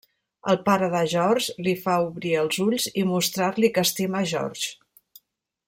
[0.51, 5.25] El pare de George li fa obrir els ulls i mostrar-li que estima George.